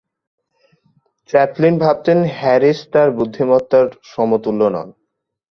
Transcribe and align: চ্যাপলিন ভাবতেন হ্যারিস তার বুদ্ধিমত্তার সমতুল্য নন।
চ্যাপলিন 1.29 1.75
ভাবতেন 1.83 2.19
হ্যারিস 2.37 2.79
তার 2.93 3.09
বুদ্ধিমত্তার 3.17 3.85
সমতুল্য 4.03 4.61
নন। 4.73 4.87